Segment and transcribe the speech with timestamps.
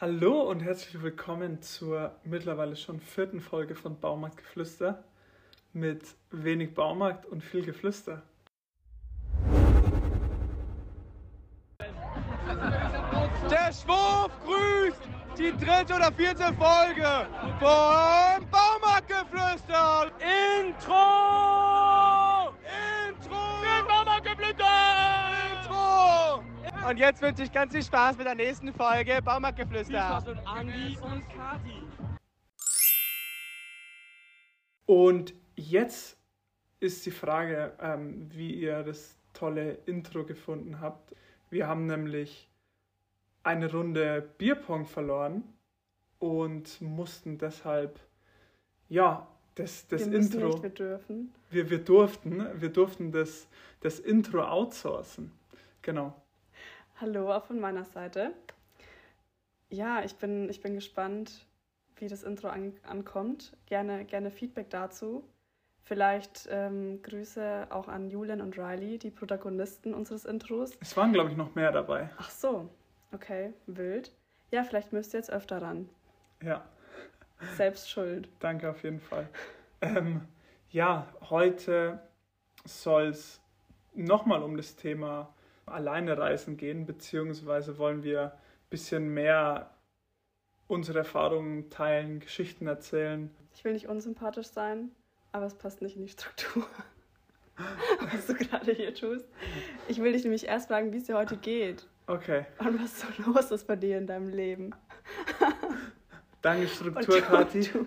[0.00, 5.02] Hallo und herzlich willkommen zur mittlerweile schon vierten Folge von Baumarktgeflüster
[5.72, 8.22] mit wenig Baumarkt und viel Geflüster.
[13.50, 15.02] Der Schwurf grüßt
[15.36, 17.26] die dritte oder vierte Folge
[17.58, 20.12] vom Baumarktgeflüster.
[20.60, 21.97] Intro!
[26.88, 30.24] Und jetzt wünsche ich ganz viel Spaß mit der nächsten Folge Baumarktgeflüster.
[30.26, 31.82] mit Andi und Kati.
[34.86, 36.16] Und jetzt
[36.80, 41.14] ist die Frage, ähm, wie ihr das tolle Intro gefunden habt.
[41.50, 42.48] Wir haben nämlich
[43.42, 45.44] eine Runde Bierpong verloren
[46.18, 48.00] und mussten deshalb,
[48.88, 50.48] ja, das, das wir Intro.
[50.48, 51.34] Nicht, wir dürfen.
[51.50, 53.46] Wir, wir durften, wir durften das,
[53.80, 55.32] das Intro outsourcen.
[55.82, 56.14] Genau.
[57.00, 58.32] Hallo, auch von meiner Seite.
[59.68, 61.46] Ja, ich bin, ich bin gespannt,
[61.94, 63.56] wie das Intro an, ankommt.
[63.66, 65.22] Gerne, gerne Feedback dazu.
[65.84, 70.76] Vielleicht ähm, Grüße auch an Julian und Riley, die Protagonisten unseres Intros.
[70.80, 72.10] Es waren, glaube ich, noch mehr dabei.
[72.16, 72.68] Ach so,
[73.12, 74.10] okay, wild.
[74.50, 75.88] Ja, vielleicht müsst ihr jetzt öfter ran.
[76.42, 76.64] Ja,
[77.56, 78.28] Selbst schuld.
[78.40, 79.28] danke auf jeden Fall.
[79.82, 80.22] Ähm,
[80.70, 82.00] ja, heute
[82.64, 83.40] soll es
[83.94, 85.32] nochmal um das Thema
[85.68, 89.70] alleine reisen gehen, beziehungsweise wollen wir ein bisschen mehr
[90.66, 93.30] unsere Erfahrungen teilen, Geschichten erzählen.
[93.54, 94.90] Ich will nicht unsympathisch sein,
[95.32, 96.66] aber es passt nicht in die Struktur,
[98.12, 99.26] was du gerade hier tust.
[99.88, 103.06] Ich will dich nämlich erst fragen, wie es dir heute geht Okay, und was so
[103.30, 104.74] los ist bei dir in deinem Leben.
[106.40, 107.60] danke Struktur, Kathi.
[107.70, 107.80] du,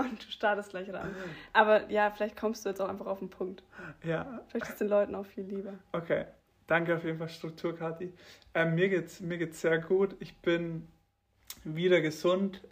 [0.00, 1.14] und du startest gleich ran.
[1.52, 3.62] Aber ja, vielleicht kommst du jetzt auch einfach auf den Punkt.
[4.02, 5.74] Ja, Vielleicht ist den Leuten auch viel lieber.
[5.92, 6.24] Okay,
[6.66, 8.12] danke auf jeden Fall Struktur, Kathi.
[8.54, 10.16] Ähm, mir geht's mir geht's sehr gut.
[10.20, 10.88] Ich bin
[11.64, 12.62] wieder gesund,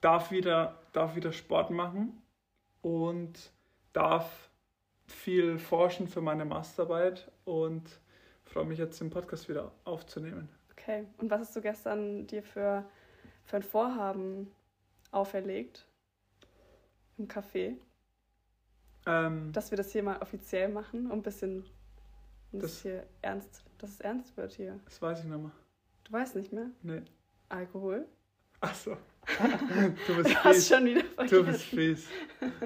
[0.00, 2.22] darf wieder darf wieder Sport machen
[2.82, 3.52] und
[3.92, 4.50] darf
[5.06, 8.00] viel forschen für meine Masterarbeit und
[8.44, 10.48] freue mich jetzt den Podcast wieder aufzunehmen.
[10.72, 11.06] Okay.
[11.18, 12.84] Und was hast du gestern dir für,
[13.44, 14.50] für ein Vorhaben
[15.10, 15.86] auferlegt?
[17.18, 17.76] Im Café?
[19.06, 21.64] Ähm, Dass wir das hier mal offiziell machen, um ein bisschen,
[22.52, 24.78] um das Das- hier ernst, dass es ernst wird hier.
[24.84, 25.52] das weiß ich noch mal.
[26.04, 26.70] Du weißt nicht mehr?
[26.82, 27.02] Nee.
[27.48, 28.06] Alkohol?
[28.60, 28.96] Ach so.
[30.06, 30.68] Du bist Du hast fies.
[30.68, 32.06] schon wieder Du bist vergessen.
[32.06, 32.08] fies.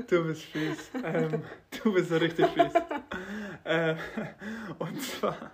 [0.08, 0.90] Du bist fies.
[1.02, 1.42] Ähm,
[1.82, 2.72] du bist so richtig fies.
[3.64, 3.96] Äh,
[4.78, 5.50] und zwar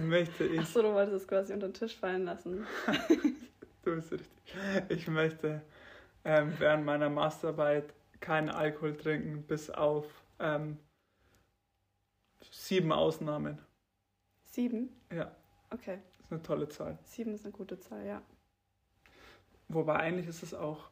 [0.00, 0.60] möchte ich.
[0.60, 2.66] Achso, du wolltest es quasi unter den Tisch fallen lassen.
[3.82, 4.28] Du bist richtig.
[4.90, 5.62] Ich möchte
[6.22, 10.04] ähm, während meiner Masterarbeit keinen Alkohol trinken, bis auf
[10.38, 10.76] ähm,
[12.70, 13.58] sieben Ausnahmen.
[14.44, 14.90] Sieben?
[15.12, 15.34] Ja,
[15.70, 15.98] Okay.
[16.18, 16.96] das ist eine tolle Zahl.
[17.02, 18.22] Sieben ist eine gute Zahl, ja.
[19.66, 20.88] Wobei eigentlich ist es auch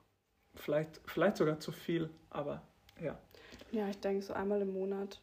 [0.56, 2.62] vielleicht, vielleicht sogar zu viel, aber
[3.00, 3.16] ja.
[3.70, 5.22] Ja, ich denke, so einmal im Monat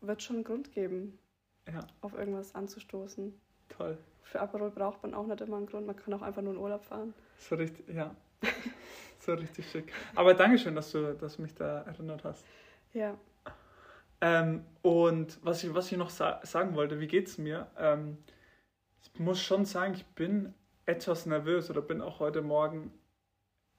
[0.00, 1.18] wird schon einen Grund geben,
[1.66, 3.34] Ja, auf irgendwas anzustoßen.
[3.68, 3.98] toll.
[4.22, 6.58] Für Aperol braucht man auch nicht immer einen Grund, man kann auch einfach nur in
[6.60, 7.14] Urlaub fahren.
[7.38, 8.14] So richtig, ja.
[9.18, 9.92] So richtig schick.
[10.14, 12.42] Aber Dankeschön, dass du, dass du mich da erinnert hast.
[12.94, 13.18] Ja,
[14.20, 17.70] Ähm, und was ich, was ich noch sa sagen wollte, wie geht's mir?
[17.78, 18.18] Ähm,
[19.02, 20.54] ich muss schon sagen, ich bin
[20.86, 22.92] etwas nervös oder bin auch heute Morgen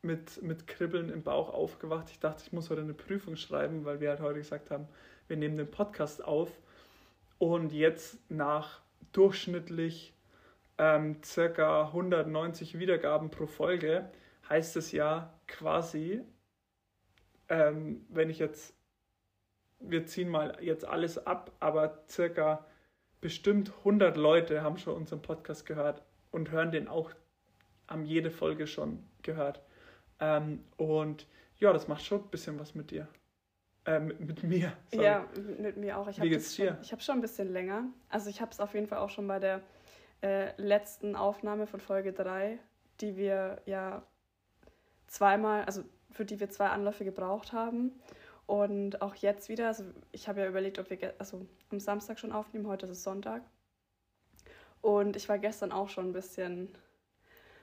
[0.01, 2.09] mit, mit Kribbeln im Bauch aufgewacht.
[2.09, 4.87] Ich dachte, ich muss heute eine Prüfung schreiben, weil wir halt heute gesagt haben,
[5.27, 6.51] wir nehmen den Podcast auf.
[7.37, 8.81] Und jetzt nach
[9.11, 10.13] durchschnittlich
[10.77, 14.09] ähm, circa 190 Wiedergaben pro Folge
[14.49, 16.21] heißt es ja quasi,
[17.49, 18.73] ähm, wenn ich jetzt
[19.81, 22.65] wir ziehen mal jetzt alles ab, aber circa
[23.19, 27.11] bestimmt 100 Leute haben schon unseren Podcast gehört und hören den auch,
[27.87, 29.61] haben jede Folge schon gehört.
[30.19, 31.27] Ähm, und
[31.57, 33.07] ja, das macht schon ein bisschen was mit dir.
[33.85, 34.73] Äh, mit, mit mir.
[34.91, 35.05] sorry.
[35.05, 35.25] ja
[35.57, 36.07] mit, mir auch.
[36.07, 36.77] Ich Wie habe geht's schon, dir?
[36.81, 37.85] ich habe schon ein bisschen länger.
[38.09, 39.61] Also ich habe es auf jeden Fall auch schon bei der
[40.21, 42.59] äh, letzten Aufnahme von Folge 3,
[43.01, 44.03] die wir ja
[45.07, 47.91] zweimal, also für die wir zwei Anläufe gebraucht haben.
[48.45, 52.31] Und auch jetzt wieder, also ich habe ja überlegt, ob wir also am Samstag schon
[52.33, 53.43] aufnehmen, heute ist es Sonntag.
[54.81, 56.69] Und ich war gestern auch schon ein bisschen,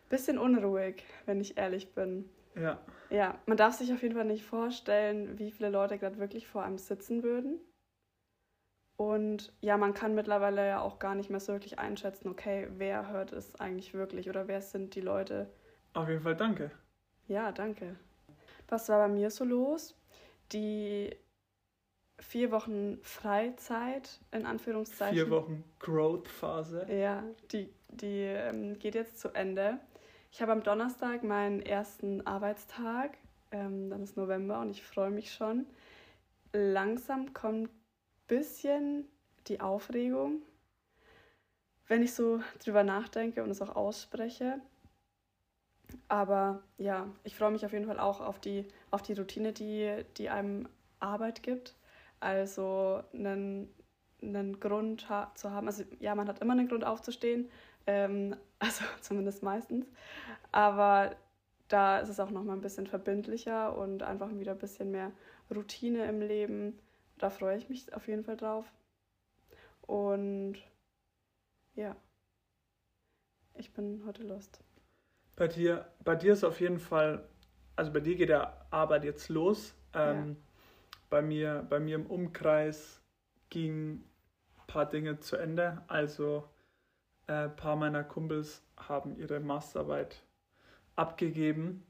[0.08, 2.28] bisschen unruhig, wenn ich ehrlich bin.
[2.54, 2.78] Ja,
[3.10, 6.62] Ja, man darf sich auf jeden Fall nicht vorstellen, wie viele Leute gerade wirklich vor
[6.62, 7.60] einem sitzen würden.
[8.96, 13.08] Und ja, man kann mittlerweile ja auch gar nicht mehr so wirklich einschätzen, okay, wer
[13.08, 15.48] hört es eigentlich wirklich oder wer sind die Leute.
[15.92, 16.70] auf jeden Fall danke.
[17.28, 17.96] Ja, danke.
[18.68, 19.96] Was war bei mir so los?
[20.52, 21.14] Die
[22.18, 25.16] vier Wochen Freizeit, in Anführungszeichen.
[25.16, 26.86] Vier Wochen Growth-Phase.
[26.90, 27.22] Ja,
[27.52, 29.78] die die ähm, geht jetzt zu Ende.
[30.30, 33.16] Ich habe am Donnerstag meinen ersten Arbeitstag.
[33.50, 35.66] Ähm, dann ist November und ich freue mich schon.
[36.52, 37.74] Langsam kommt ein
[38.26, 39.06] bisschen
[39.46, 40.42] die Aufregung,
[41.86, 44.60] wenn ich so drüber nachdenke und es auch ausspreche.
[46.08, 50.04] Aber ja, ich freue mich auf jeden Fall auch auf die, auf die Routine, die,
[50.16, 50.68] die einem
[51.00, 51.74] Arbeit gibt.
[52.20, 53.68] Also einen,
[54.22, 55.66] einen Grund ha zu haben.
[55.66, 57.50] Also ja, man hat immer einen Grund aufzustehen,
[57.86, 59.86] ähm, also zumindest meistens.
[60.52, 61.14] Aber
[61.68, 65.12] da ist es auch nochmal ein bisschen verbindlicher und einfach wieder ein bisschen mehr
[65.54, 66.78] Routine im Leben.
[67.18, 68.72] Da freue ich mich auf jeden Fall drauf.
[69.82, 70.56] Und
[71.74, 71.96] ja,
[73.54, 74.60] ich bin heute Lust.
[75.38, 77.22] Bei dir, bei dir ist auf jeden Fall,
[77.76, 79.72] also bei dir geht der Arbeit jetzt los.
[79.94, 80.36] Ähm, ja.
[81.10, 83.00] bei, mir, bei mir im Umkreis
[83.48, 84.04] gingen
[84.56, 85.80] ein paar Dinge zu Ende.
[85.86, 86.48] Also
[87.28, 90.24] ein äh, paar meiner Kumpels haben ihre Masterarbeit
[90.96, 91.86] abgegeben.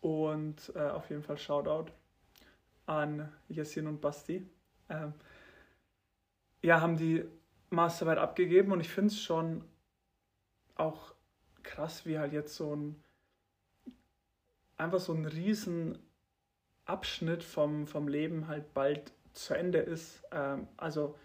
[0.00, 1.92] Und äh, auf jeden Fall Shoutout
[2.86, 4.48] an Jessin und Basti.
[4.88, 5.12] Ähm,
[6.62, 7.26] ja, haben die
[7.68, 9.64] Masterarbeit abgegeben und ich finde es schon
[10.76, 11.12] auch
[11.70, 13.02] krass, wie halt jetzt so ein
[14.76, 15.98] einfach so ein riesen
[16.86, 20.22] Abschnitt vom, vom Leben halt bald zu Ende ist.
[20.32, 21.18] Ähm, also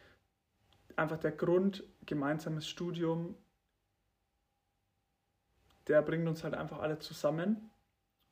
[0.96, 3.36] einfach der Grund, gemeinsames Studium,
[5.88, 7.72] der bringt uns halt einfach alle zusammen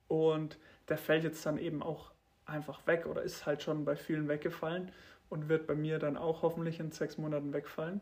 [0.08, 2.12] und der fällt jetzt dann eben auch
[2.46, 4.92] einfach weg oder ist halt schon bei vielen weggefallen
[5.30, 8.02] und wird bei mir dann auch hoffentlich in sechs Monaten wegfallen.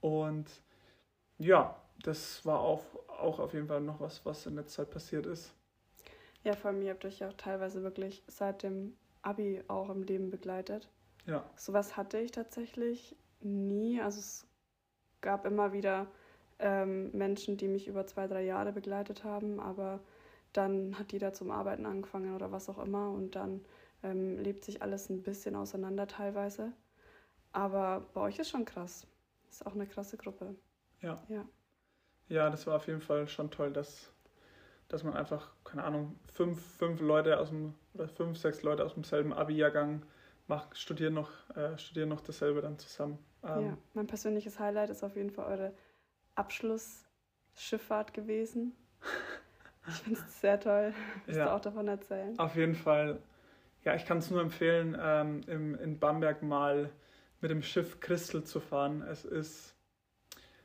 [0.00, 0.62] Und
[1.38, 5.26] ja, das war auch, auch auf jeden Fall noch was, was in letzter Zeit passiert
[5.26, 5.54] ist.
[6.42, 10.02] Ja, vor allem, ihr habt euch ja auch teilweise wirklich seit dem Abi auch im
[10.02, 10.90] Leben begleitet.
[11.26, 11.48] Ja.
[11.56, 14.00] Sowas hatte ich tatsächlich nie.
[14.00, 14.46] Also es
[15.22, 16.06] gab immer wieder
[16.58, 20.00] ähm, Menschen, die mich über zwei, drei Jahre begleitet haben, aber
[20.52, 23.64] dann hat jeder zum Arbeiten angefangen oder was auch immer und dann
[24.02, 26.72] ähm, lebt sich alles ein bisschen auseinander teilweise.
[27.52, 29.06] Aber bei euch ist schon krass.
[29.48, 30.54] Ist auch eine krasse Gruppe.
[31.00, 31.22] Ja.
[31.28, 31.46] Ja,
[32.28, 34.12] ja das war auf jeden Fall schon toll, dass,
[34.88, 38.94] dass man einfach, keine Ahnung, fünf, fünf Leute aus dem, oder fünf, sechs Leute aus
[38.94, 40.02] demselben Abi-Jahrgang
[40.46, 43.18] machen, studieren noch, äh, studieren noch dasselbe dann zusammen.
[43.42, 45.72] Ähm, ja, mein persönliches Highlight ist auf jeden Fall eure
[46.34, 48.72] Abschlussschifffahrt gewesen.
[49.86, 50.94] Ich finde es sehr toll.
[51.26, 52.38] Willst ja, du auch davon erzählen?
[52.38, 53.18] Auf jeden Fall.
[53.84, 56.90] Ja, ich kann es nur empfehlen, ähm, im, in Bamberg mal
[57.42, 59.02] mit dem Schiff Crystal zu fahren.
[59.02, 59.73] Es ist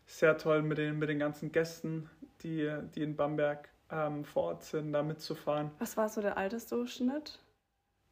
[0.10, 2.10] sehr toll mit den, mit den ganzen Gästen,
[2.42, 5.72] die, die in Bamberg ähm, vor Ort sind, da mitzufahren.
[5.78, 7.40] Was war so der Altersdurchschnitt?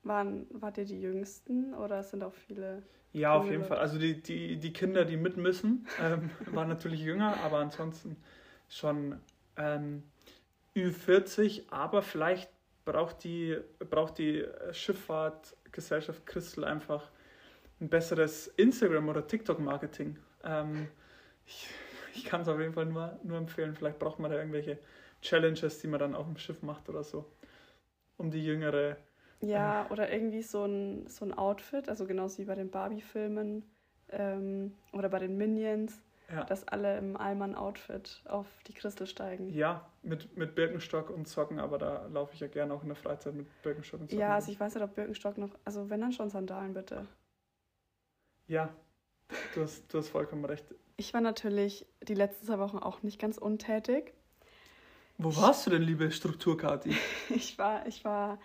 [0.04, 2.84] Waren, wart ihr die Jüngsten oder sind auch viele?
[3.14, 3.80] Ja, auf jeden Fall.
[3.80, 8.16] Also die, die, die Kinder, die mit müssen, ähm, waren natürlich jünger, aber ansonsten
[8.70, 9.20] schon
[9.56, 10.04] ähm,
[10.76, 12.52] Ü40, aber vielleicht
[12.86, 13.58] braucht die,
[13.90, 17.10] braucht die Schifffahrtgesellschaft Crystal einfach
[17.82, 20.18] ein besseres Instagram- oder TikTok-Marketing.
[20.44, 20.88] Ähm,
[21.48, 21.70] ich,
[22.18, 23.76] ich kann es auf jeden Fall nur, nur empfehlen.
[23.76, 24.80] Vielleicht braucht man da irgendwelche
[25.22, 27.26] Challenges, die man dann auf dem Schiff macht oder so,
[28.18, 28.98] um die jüngere
[29.42, 33.64] ja, oder irgendwie so ein, so ein Outfit, also genauso wie bei den Barbie-Filmen
[34.10, 36.44] ähm, oder bei den Minions, ja.
[36.46, 39.54] dass alle im Allmann-Outfit auf die Christel steigen.
[39.54, 42.96] Ja, mit, mit Birkenstock und Socken, aber da laufe ich ja gerne auch in der
[42.96, 44.22] Freizeit mit Birkenstock und Socken.
[44.22, 47.06] Ja, also ich weiß nicht, ob Birkenstock noch, also wenn dann schon Sandalen bitte.
[48.48, 48.74] Ja,
[49.54, 50.66] du hast, du hast vollkommen recht.
[51.00, 54.14] Ich war natürlich die letzten zwei Wochen auch nicht ganz untätig.
[55.20, 56.96] Wo warst du denn, liebe Strukturkati?
[57.30, 58.40] ich war, ich war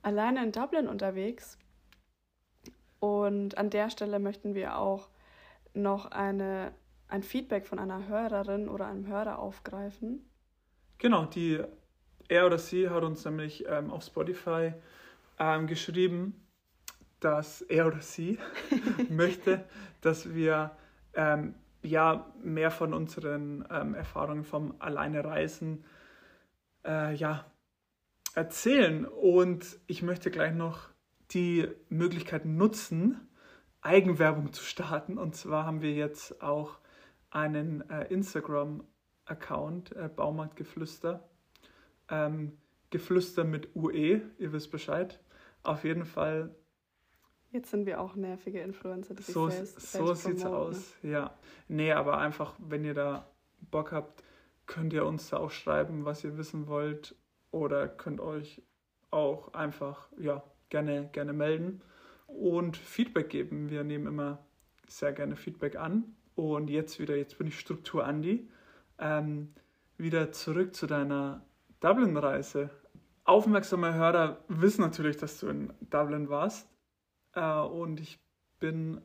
[0.00, 1.58] alleine in Dublin unterwegs.
[2.98, 5.10] Und an der Stelle möchten wir auch
[5.74, 6.72] noch eine,
[7.08, 10.26] ein Feedback von einer Hörerin oder einem Hörer aufgreifen.
[10.96, 11.62] Genau, die
[12.28, 14.72] er oder sie hat uns nämlich ähm, auf Spotify
[15.38, 16.46] ähm, geschrieben,
[17.20, 18.38] dass er oder sie
[19.10, 19.64] möchte,
[20.00, 20.70] dass wir
[21.14, 25.84] ähm, ja mehr von unseren ähm, Erfahrungen vom Alleine Reisen
[26.84, 27.44] äh, ja,
[28.34, 29.04] erzählen.
[29.04, 30.88] Und ich möchte gleich noch
[31.32, 33.28] die Möglichkeit nutzen,
[33.80, 35.18] Eigenwerbung zu starten.
[35.18, 36.78] Und zwar haben wir jetzt auch
[37.30, 41.28] einen äh, Instagram-Account, äh, Baumarktgeflüster.
[42.08, 42.58] Ähm,
[42.90, 45.18] Geflüster mit UE, ihr wisst Bescheid.
[45.62, 46.54] Auf jeden Fall.
[47.52, 51.34] Jetzt sind wir auch nervige Influencer, die so, selbst, so sieht's aus, ja.
[51.68, 53.28] Nee, aber einfach, wenn ihr da
[53.70, 54.24] Bock habt,
[54.66, 57.14] könnt ihr uns da auch schreiben, was ihr wissen wollt
[57.50, 58.62] oder könnt euch
[59.10, 61.82] auch einfach ja, gerne, gerne melden
[62.26, 63.68] und Feedback geben.
[63.68, 64.38] Wir nehmen immer
[64.88, 66.16] sehr gerne Feedback an.
[66.34, 68.48] Und jetzt wieder, jetzt bin ich Struktur Andi.
[68.98, 69.52] ähm,
[69.98, 71.44] wieder zurück zu deiner
[71.80, 72.70] Dublin-Reise.
[73.24, 76.71] Aufmerksame Hörer wissen natürlich, dass du in Dublin warst.
[77.34, 78.18] Äh, und ich
[78.58, 79.00] bin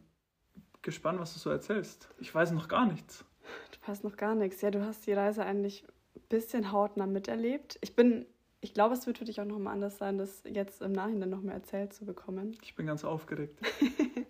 [0.81, 2.09] gespannt, was du so erzählst.
[2.19, 3.25] Ich weiß noch gar nichts.
[3.71, 4.61] Du weißt noch gar nichts.
[4.61, 5.83] Ja, du hast die Reise eigentlich
[6.15, 7.77] ein bisschen hautnah miterlebt.
[7.81, 8.25] Ich bin,
[8.61, 11.41] ich glaube, es wird für dich auch nochmal anders sein, das jetzt im Nachhinein noch
[11.41, 12.57] mehr erzählt zu bekommen.
[12.61, 13.59] Ich bin ganz aufgeregt.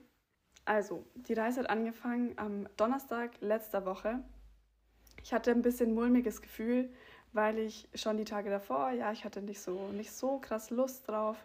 [0.66, 4.20] also, die Reise hat angefangen am Donnerstag letzter Woche.
[5.24, 6.90] Ich hatte ein bisschen mulmiges Gefühl,
[7.34, 11.08] weil ich schon die Tage davor, ja, ich hatte nicht so, nicht so krass Lust
[11.08, 11.38] drauf.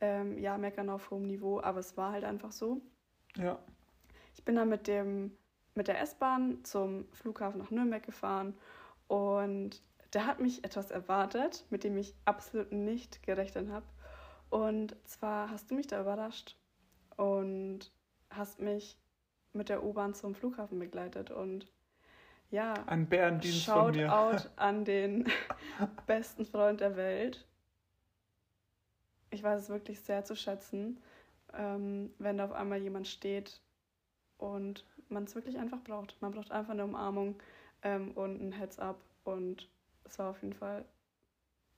[0.00, 2.80] Ähm, ja, meckern auf hohem Niveau, aber es war halt einfach so.
[3.36, 3.58] Ja.
[4.34, 5.32] Ich bin dann mit, dem,
[5.74, 8.54] mit der S-Bahn zum Flughafen nach Nürnberg gefahren
[9.08, 13.86] und da hat mich etwas erwartet, mit dem ich absolut nicht gerechnet habe.
[14.48, 16.56] Und zwar hast du mich da überrascht
[17.16, 17.92] und
[18.30, 18.98] hast mich
[19.52, 21.70] mit der U-Bahn zum Flughafen begleitet und
[22.50, 24.08] ja, ein Bärendienst von mir.
[24.08, 25.28] Shoutout an den
[26.06, 27.46] besten Freund der Welt.
[29.30, 31.00] Ich weiß es wirklich sehr zu schätzen,
[31.54, 33.60] ähm, wenn da auf einmal jemand steht
[34.38, 36.20] und man es wirklich einfach braucht.
[36.20, 37.40] Man braucht einfach eine Umarmung
[37.82, 39.68] ähm, und ein Heads-up und
[40.04, 40.84] es war auf jeden Fall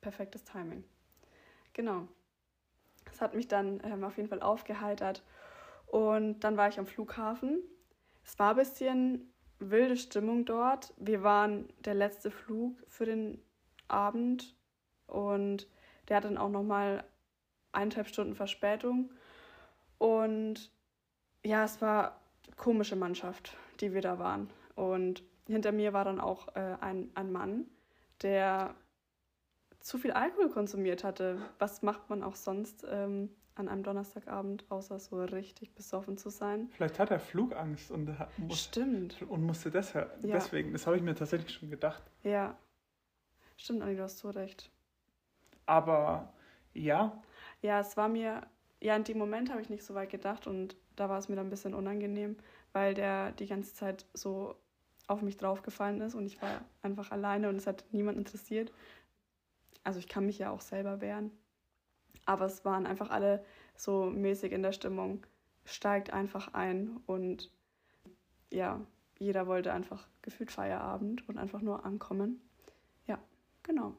[0.00, 0.85] perfektes Timing.
[1.73, 2.09] Genau.
[3.04, 5.23] Das hat mich dann ähm, auf jeden Fall aufgeheitert
[5.87, 7.62] und dann war ich am Flughafen.
[8.25, 10.94] Es war ein bisschen wilde Stimmung dort.
[10.97, 13.42] Wir waren der letzte Flug für den
[13.88, 14.56] Abend
[15.06, 15.68] und
[16.09, 17.04] der hat dann auch noch mal
[17.73, 19.11] eineinhalb Stunden Verspätung.
[19.99, 20.71] Und
[21.45, 22.21] ja, es war
[22.57, 24.50] komische Mannschaft, die wir da waren.
[24.75, 27.67] Und hinter mir war dann auch äh, ein, ein Mann,
[28.23, 28.75] der
[29.81, 31.38] zu viel Alkohol konsumiert hatte.
[31.59, 36.69] Was macht man auch sonst ähm, an einem Donnerstagabend, außer so richtig besoffen zu sein?
[36.73, 39.23] Vielleicht hat er Flugangst und, hat, muss, Stimmt.
[39.23, 40.35] und musste deshalb, ja.
[40.35, 40.73] deswegen.
[40.73, 42.02] Das habe ich mir tatsächlich schon gedacht.
[42.23, 42.57] Ja.
[43.57, 44.71] Stimmt, Anni, du hast so recht.
[45.67, 46.33] Aber
[46.75, 47.23] ja.
[47.62, 48.42] Ja, es war mir,
[48.81, 51.37] ja, in dem Moment habe ich nicht so weit gedacht und da war es mir
[51.37, 52.37] dann ein bisschen unangenehm,
[52.73, 54.57] weil der die ganze Zeit so
[55.07, 58.73] auf mich draufgefallen ist und ich war einfach alleine und es hat niemand interessiert.
[59.85, 61.31] Also ich kann mich ja auch selber wehren.
[62.25, 63.45] Aber es waren einfach alle
[63.76, 65.25] so mäßig in der Stimmung,
[65.64, 67.50] steigt einfach ein und
[68.50, 68.81] ja,
[69.19, 72.40] jeder wollte einfach gefühlt Feierabend und einfach nur ankommen.
[73.07, 73.19] Ja,
[73.62, 73.97] genau.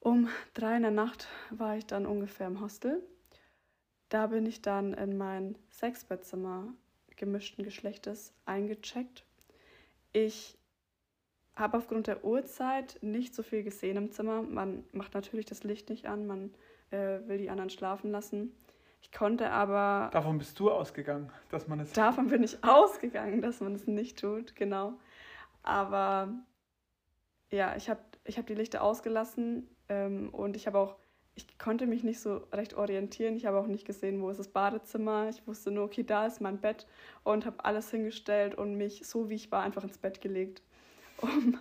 [0.00, 3.02] Um drei in der Nacht war ich dann ungefähr im Hostel.
[4.08, 6.72] Da bin ich dann in mein Sechsbettzimmer
[7.16, 9.24] gemischten Geschlechtes eingecheckt.
[10.12, 10.56] Ich
[11.56, 14.42] habe aufgrund der Uhrzeit nicht so viel gesehen im Zimmer.
[14.42, 16.54] Man macht natürlich das Licht nicht an, man
[16.90, 18.54] äh, will die anderen schlafen lassen.
[19.00, 20.10] Ich konnte aber.
[20.12, 21.92] Davon bist du ausgegangen, dass man es.
[21.92, 24.94] Davon bin ich ausgegangen, dass man es nicht tut, genau.
[25.62, 26.32] Aber
[27.50, 30.96] ja, ich habe ich hab die Lichter ausgelassen ähm, und ich habe auch
[31.38, 33.36] ich konnte mich nicht so recht orientieren.
[33.36, 35.28] Ich habe auch nicht gesehen, wo ist das Badezimmer.
[35.28, 36.86] Ich wusste nur, okay, da ist mein Bett
[37.22, 40.62] und habe alles hingestellt und mich so wie ich war einfach ins Bett gelegt,
[41.20, 41.58] um,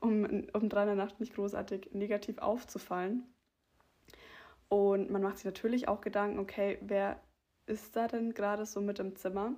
[0.00, 3.24] um, um drei in der Nacht nicht großartig negativ aufzufallen.
[4.68, 7.20] Und man macht sich natürlich auch Gedanken, okay, wer
[7.66, 9.54] ist da denn gerade so mit im Zimmer?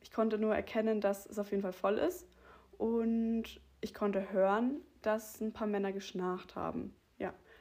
[0.00, 2.26] Ich konnte nur erkennen, dass es auf jeden Fall voll ist
[2.78, 6.94] und ich konnte hören, dass ein paar Männer geschnarcht haben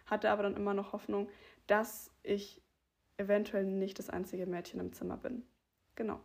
[0.06, 1.30] hatte aber dann immer noch Hoffnung,
[1.68, 2.62] dass ich
[3.18, 5.44] eventuell nicht das einzige Mädchen im Zimmer bin.
[5.96, 6.20] Genau.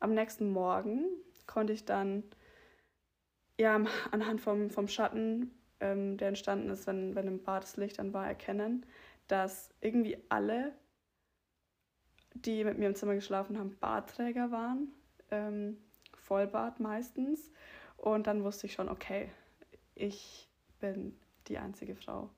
[0.00, 1.04] Am nächsten Morgen
[1.46, 2.22] konnte ich dann
[3.58, 5.50] ja anhand vom, vom Schatten,
[5.80, 8.86] ähm, der entstanden ist, wenn, wenn im Bad das Licht an war, erkennen,
[9.28, 10.72] dass irgendwie alle,
[12.34, 14.88] die mit mir im Zimmer geschlafen haben, Bartträger waren.
[15.30, 15.76] Ähm,
[16.14, 17.50] Vollbart meistens.
[17.96, 19.30] Und dann wusste ich schon, okay,
[19.94, 20.48] ich
[20.80, 22.30] bin die einzige Frau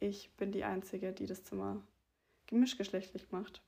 [0.00, 1.82] ich bin die Einzige, die das Zimmer
[2.46, 3.62] gemischgeschlechtlich macht.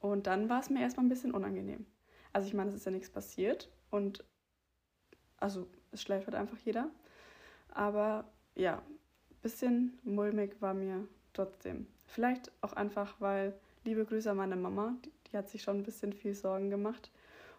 [0.00, 1.86] Und dann war es mir erstmal ein bisschen unangenehm.
[2.32, 4.24] Also ich meine, es ist ja nichts passiert und
[5.38, 6.90] also es schläft halt einfach jeder.
[7.70, 8.24] Aber
[8.54, 11.86] ja, ein bisschen mulmig war mir trotzdem.
[12.06, 15.82] Vielleicht auch einfach, weil liebe Grüße an meine Mama, die, die hat sich schon ein
[15.82, 17.10] bisschen viel Sorgen gemacht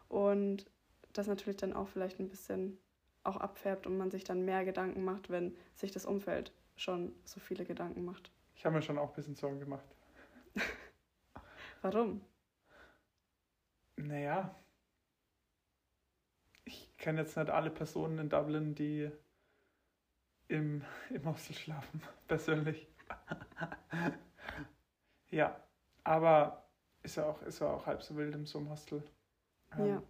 [0.09, 0.65] und
[1.13, 2.77] das natürlich dann auch vielleicht ein bisschen
[3.23, 7.39] auch abfärbt und man sich dann mehr Gedanken macht, wenn sich das Umfeld schon so
[7.39, 8.31] viele Gedanken macht.
[8.55, 9.85] Ich habe mir schon auch ein bisschen Sorgen gemacht.
[11.81, 12.21] Warum?
[13.97, 14.55] Naja,
[16.65, 19.11] ich kenne jetzt nicht alle Personen in Dublin, die
[20.47, 22.87] im, im Hostel schlafen, persönlich.
[25.29, 25.59] ja,
[26.03, 26.67] aber
[27.03, 29.03] ist ja auch, ist ja auch halb so wild im so einem Hostel.
[29.77, 30.03] Ähm, ja.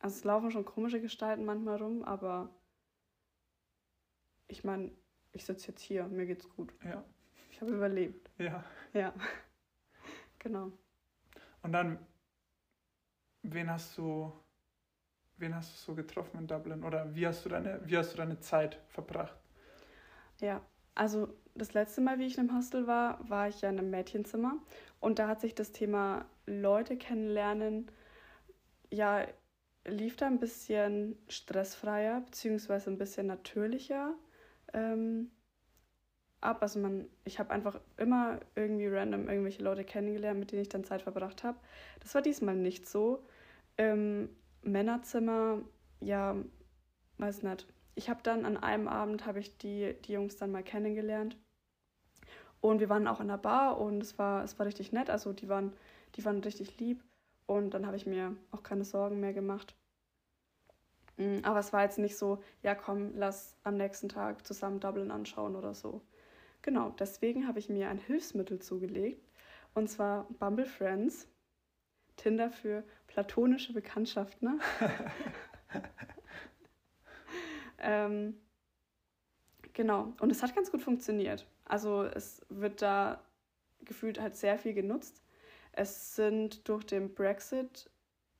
[0.00, 2.50] Also es laufen schon komische Gestalten manchmal rum, aber
[4.48, 4.90] ich meine,
[5.32, 6.72] ich sitze jetzt hier, mir geht's gut.
[6.84, 7.04] Ja.
[7.50, 8.30] Ich habe überlebt.
[8.38, 8.64] Ja.
[8.92, 9.14] Ja.
[10.38, 10.72] genau.
[11.62, 11.98] Und dann,
[13.42, 14.32] wen hast du,
[15.36, 16.82] wen hast du so getroffen in Dublin?
[16.82, 19.38] Oder wie hast du deine, wie hast du deine Zeit verbracht?
[20.40, 20.64] Ja,
[20.94, 23.90] also das letzte Mal, wie ich in einem Hostel war, war ich ja in einem
[23.90, 24.58] Mädchenzimmer.
[25.00, 27.90] Und da hat sich das Thema Leute kennenlernen,
[28.90, 29.26] ja,
[29.84, 34.14] lief da ein bisschen stressfreier, beziehungsweise ein bisschen natürlicher
[34.72, 35.30] ähm,
[36.40, 36.62] ab.
[36.62, 40.84] Also man, ich habe einfach immer irgendwie random irgendwelche Leute kennengelernt, mit denen ich dann
[40.84, 41.58] Zeit verbracht habe.
[42.00, 43.24] Das war diesmal nicht so.
[43.76, 44.28] Im
[44.62, 45.60] Männerzimmer,
[46.00, 46.36] ja,
[47.18, 47.66] weiß nicht.
[47.94, 51.36] Ich habe dann an einem Abend habe ich die, die Jungs dann mal kennengelernt.
[52.60, 55.10] Und wir waren auch in der Bar und es war, es war richtig nett.
[55.10, 55.72] Also die waren,
[56.16, 57.02] die waren richtig lieb.
[57.46, 59.77] Und dann habe ich mir auch keine Sorgen mehr gemacht.
[61.18, 65.10] Mm, aber es war jetzt nicht so, ja komm, lass am nächsten Tag zusammen Dublin
[65.10, 66.00] anschauen oder so.
[66.62, 69.28] Genau, deswegen habe ich mir ein Hilfsmittel zugelegt.
[69.74, 71.28] Und zwar Bumble Friends.
[72.16, 74.48] Tinder für platonische Bekanntschaften.
[74.48, 74.58] Ne?
[77.78, 78.34] ähm,
[79.72, 81.46] genau, und es hat ganz gut funktioniert.
[81.64, 83.22] Also es wird da
[83.82, 85.22] gefühlt halt sehr viel genutzt.
[85.72, 87.88] Es sind durch den Brexit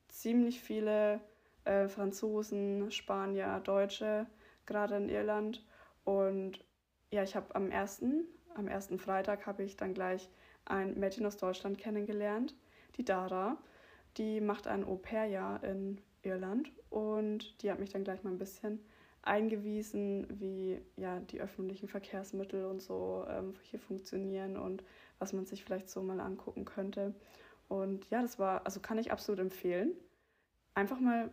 [0.08, 1.20] ziemlich viele
[1.68, 4.26] äh, Franzosen, Spanier, Deutsche,
[4.66, 5.64] gerade in Irland.
[6.04, 6.64] Und
[7.10, 10.28] ja, ich habe am ersten, am ersten Freitag habe ich dann gleich
[10.64, 12.54] ein Mädchen aus Deutschland kennengelernt,
[12.96, 13.58] die Dara.
[14.16, 18.80] Die macht ein Au-pair-Jahr in Irland und die hat mich dann gleich mal ein bisschen
[19.22, 24.82] eingewiesen, wie ja die öffentlichen Verkehrsmittel und so ähm, hier funktionieren und
[25.18, 27.14] was man sich vielleicht so mal angucken könnte.
[27.68, 29.92] Und ja, das war, also kann ich absolut empfehlen.
[30.74, 31.30] Einfach mal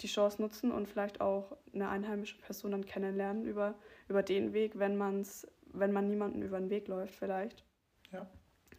[0.00, 3.74] die Chance nutzen und vielleicht auch eine einheimische Person dann kennenlernen über,
[4.08, 7.64] über den Weg, wenn man's, wenn man niemanden über den Weg läuft, vielleicht.
[8.10, 8.26] Ja.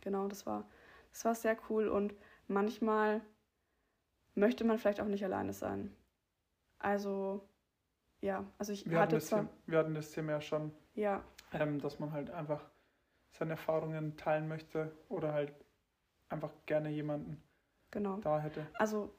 [0.02, 0.68] Genau, das war,
[1.12, 2.14] das war sehr cool und
[2.48, 3.22] manchmal
[4.36, 5.96] möchte man vielleicht auch nicht alleine sein.
[6.80, 7.48] Also,
[8.22, 9.40] ja, also ich Wir hatte hatten, zwar.
[9.42, 12.70] Thema, wir hatten das Thema ja schon, Ja, ähm, dass man halt einfach
[13.32, 15.54] seine Erfahrungen teilen möchte oder halt
[16.30, 17.42] einfach gerne jemanden
[17.92, 18.18] genau.
[18.18, 18.66] da hätte.
[18.74, 19.14] Also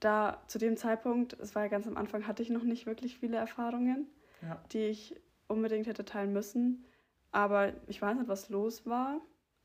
[0.00, 3.18] da zu dem Zeitpunkt, es war ja ganz am Anfang, hatte ich noch nicht wirklich
[3.18, 4.06] viele Erfahrungen,
[4.42, 4.62] Ja.
[4.72, 6.84] die ich unbedingt hätte teilen müssen.
[7.32, 9.20] Aber ich weiß nicht, was los war.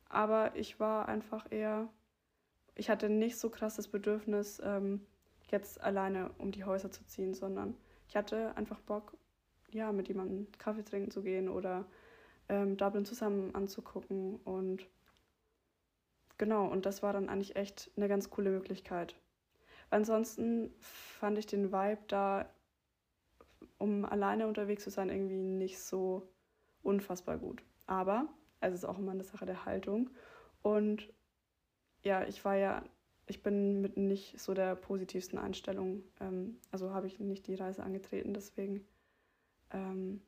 [0.08, 1.88] Aber ich war einfach eher,
[2.76, 5.06] ich hatte nicht so krass das Bedürfnis, ähm,
[5.52, 7.76] jetzt alleine um die Häuser zu ziehen, sondern
[8.08, 9.16] ich hatte einfach Bock,
[9.72, 11.86] ja, mit jemandem Kaffee trinken zu gehen oder
[12.50, 14.38] ähm, Dublin zusammen anzugucken.
[14.38, 14.88] Und
[16.38, 19.16] genau, und das war dann eigentlich echt eine ganz coole Möglichkeit.
[19.90, 22.50] Ansonsten fand ich den Vibe da,
[23.78, 26.30] um alleine unterwegs zu sein, irgendwie nicht so
[26.84, 27.64] unfassbar gut.
[27.88, 28.28] Aber
[28.62, 30.10] es ist auch immer eine Sache der Haltung.
[30.62, 31.12] Und
[32.04, 32.84] ja, ich war ja,
[33.26, 37.84] ich bin mit nicht so der positivsten Einstellung, ähm, also habe ich nicht die Reise
[37.84, 38.86] angetreten, deswegen
[39.72, 40.22] ähm,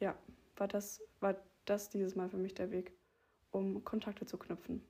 [0.00, 0.16] ja,
[0.56, 2.92] war das, war das dieses Mal für mich der Weg,
[3.50, 4.82] um Kontakte zu knüpfen.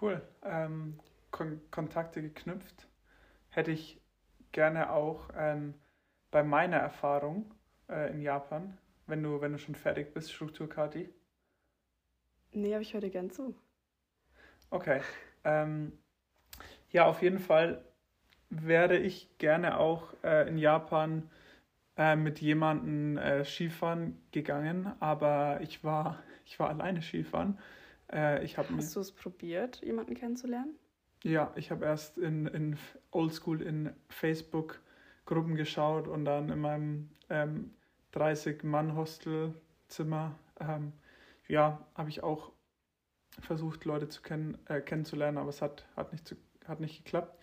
[0.00, 0.20] Cool.
[0.42, 0.98] Ähm,
[1.36, 2.88] Kon Kontakte geknüpft.
[3.50, 4.00] Hätte ich
[4.52, 5.74] gerne auch ähm,
[6.30, 7.54] bei meiner Erfahrung
[7.90, 11.10] äh, in Japan, wenn du, wenn du schon fertig bist, Strukturkati.
[12.52, 13.54] Nee, aber ich höre dir gern zu.
[14.70, 15.02] Okay.
[15.44, 15.92] Ähm,
[16.90, 17.84] ja, auf jeden Fall
[18.48, 21.28] wäre ich gerne auch äh, in Japan
[21.98, 27.58] äh, mit jemandem äh, Skifahren gegangen, aber ich war, ich war alleine Skifahren.
[28.10, 30.78] Äh, ich Hast du es probiert, jemanden kennenzulernen?
[31.22, 32.78] Ja, ich habe erst in, in
[33.10, 37.74] Oldschool in Facebook-Gruppen geschaut und dann in meinem ähm,
[38.14, 40.92] 30-Mann-Hostelzimmer, ähm,
[41.48, 42.52] ja, habe ich auch
[43.40, 46.34] versucht, Leute zu kennen, äh, kennenzulernen, aber es hat, hat, nicht zu,
[46.66, 47.38] hat nicht geklappt.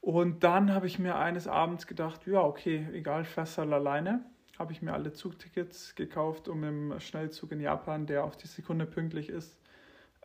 [0.00, 4.24] Und dann habe ich mir eines Abends gedacht, ja, okay, egal, halt alleine.
[4.56, 8.86] Habe ich mir alle Zugtickets gekauft, um im Schnellzug in Japan, der auf die Sekunde
[8.86, 9.58] pünktlich ist,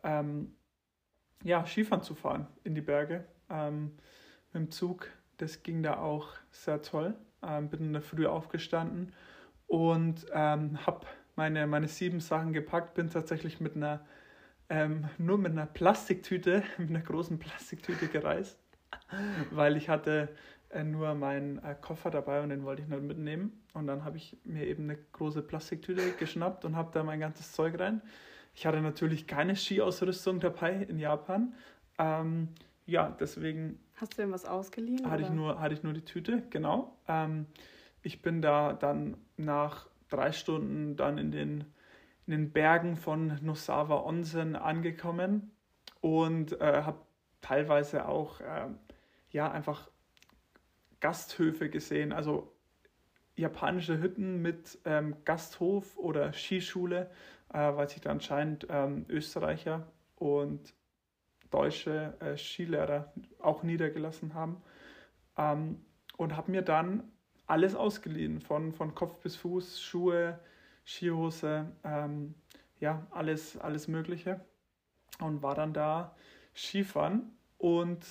[0.04, 0.54] ähm,
[1.44, 3.24] ja, Skifahren zu fahren in die Berge.
[3.50, 3.92] Ähm,
[4.52, 7.14] mit dem Zug, das ging da auch sehr toll.
[7.42, 9.12] Ähm, bin in der Früh aufgestanden
[9.66, 14.04] und ähm, habe meine, meine sieben Sachen gepackt, bin tatsächlich mit einer,
[14.68, 18.58] ähm, nur mit einer Plastiktüte, mit einer großen Plastiktüte gereist,
[19.50, 20.28] weil ich hatte
[20.70, 23.62] äh, nur meinen äh, Koffer dabei und den wollte ich nicht mitnehmen.
[23.74, 27.52] Und dann habe ich mir eben eine große Plastiktüte geschnappt und habe da mein ganzes
[27.52, 28.02] Zeug rein.
[28.54, 31.54] Ich hatte natürlich keine Skiausrüstung dabei in Japan.
[31.98, 32.48] Ähm,
[32.86, 35.08] ja, deswegen Hast du denn was ausgeliehen?
[35.10, 35.36] Hatte, ich oder?
[35.36, 36.96] nur, hatte ich nur die Tüte, genau.
[37.08, 37.46] Ähm,
[38.02, 41.64] ich bin da dann nach drei Stunden dann in den,
[42.26, 45.52] in den Bergen von Nosawa Onsen angekommen
[46.00, 46.98] und äh, habe
[47.40, 48.68] teilweise auch äh,
[49.30, 49.88] ja einfach
[51.00, 52.52] Gasthöfe gesehen, also
[53.36, 57.10] japanische Hütten mit ähm, Gasthof oder Skischule,
[57.52, 59.86] äh, weil sich da anscheinend ähm, Österreicher
[60.16, 60.74] und
[61.50, 64.62] deutsche äh, Skilehrer auch niedergelassen haben.
[65.36, 65.84] Ähm,
[66.16, 67.10] und habe mir dann
[67.46, 70.38] alles ausgeliehen, von, von Kopf bis Fuß, Schuhe,
[70.84, 72.34] Skihose, ähm,
[72.80, 74.40] ja, alles, alles Mögliche.
[75.20, 76.14] Und war dann da
[76.54, 77.36] Skifahren.
[77.58, 78.04] Und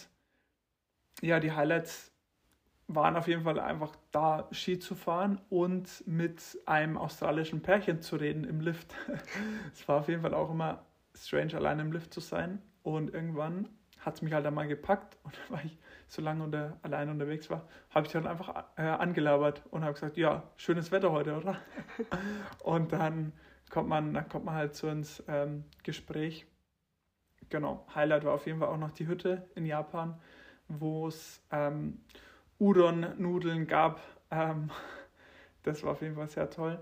[1.21, 2.10] ja, die Highlights
[2.95, 8.15] waren auf jeden Fall einfach da Ski zu fahren und mit einem australischen Pärchen zu
[8.15, 8.95] reden im Lift.
[9.73, 12.61] es war auf jeden Fall auch immer strange, allein im Lift zu sein.
[12.83, 15.77] Und irgendwann hat es mich halt einmal gepackt und weil ich
[16.07, 20.17] so lange unter, allein unterwegs war, habe ich dann einfach äh, angelabert und habe gesagt,
[20.17, 21.57] ja, schönes Wetter heute, oder?
[22.63, 23.31] und dann
[23.69, 26.45] kommt man, dann kommt man halt so ins ähm, Gespräch.
[27.49, 30.19] Genau, Highlight war auf jeden Fall auch noch die Hütte in Japan,
[30.67, 32.01] wo es ähm,
[32.61, 33.99] Udon-Nudeln gab.
[34.29, 34.69] Ähm,
[35.63, 36.79] das war auf jeden Fall sehr toll.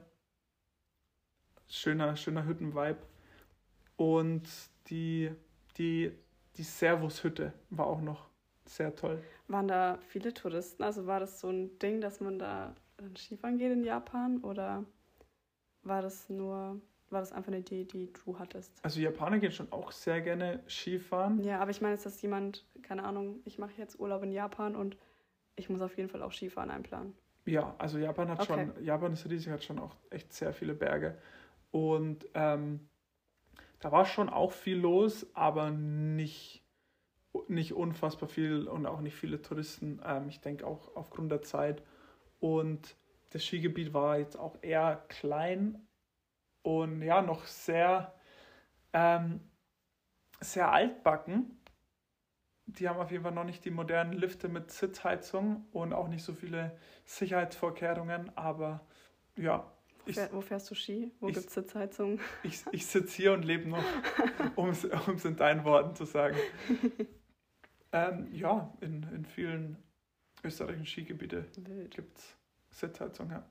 [1.67, 2.99] Schöner, schöner Hütten-Vibe.
[3.95, 4.43] Und
[4.87, 5.31] die,
[5.77, 6.11] die,
[6.57, 8.27] die Servus-Hütte war auch noch
[8.65, 9.23] sehr toll.
[9.47, 10.83] Waren da viele Touristen?
[10.83, 12.75] Also war das so ein Ding, dass man da
[13.17, 14.39] Skifahren geht in Japan?
[14.39, 14.83] Oder
[15.83, 18.73] war das nur, war das einfach eine Idee, die du hattest?
[18.83, 21.41] Also Japaner gehen schon auch sehr gerne Skifahren.
[21.43, 24.75] Ja, aber ich meine, ist das jemand, keine Ahnung, ich mache jetzt Urlaub in Japan
[24.75, 24.97] und
[25.59, 27.13] ich muss auf jeden Fall auch Skifahren einplanen.
[27.45, 28.45] Ja, also Japan hat Okay.
[28.45, 31.17] schon, Japan ist riesig, hat schon auch echt sehr viele Berge.
[31.71, 32.89] Und ähm,
[33.79, 36.63] da war schon auch viel los, aber nicht,
[37.47, 40.01] nicht unfassbar viel und auch nicht viele Touristen.
[40.05, 41.83] Ähm, ich denke auch aufgrund der Zeit.
[42.39, 42.95] Und
[43.31, 45.87] das Skigebiet war jetzt auch eher klein
[46.63, 48.13] und ja, noch sehr,
[48.93, 49.41] ähm,
[50.41, 51.58] sehr altbacken.
[52.77, 56.23] Die haben auf jeden Fall noch nicht die modernen Lifte mit Sitzheizung und auch nicht
[56.23, 58.85] so viele Sicherheitsvorkehrungen, aber
[59.35, 59.71] ja,
[60.05, 61.11] Wo, ich, wo fährst du Ski?
[61.19, 62.19] Wo gibt es Sitzheizung?
[62.43, 63.83] ich, ich sitze hier und lebe noch,
[64.55, 64.83] um es
[65.25, 66.37] in deinen Worten zu sagen.
[67.91, 69.77] ähm, ja, in, in vielen
[70.43, 71.45] österreichischen Skigebieten
[71.89, 72.37] gibt es
[72.71, 73.43] Sitzheizung, ja.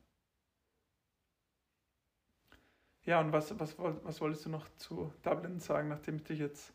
[3.04, 6.74] Ja, und was, was, was wolltest du noch zu Dublin sagen, nachdem ich dich jetzt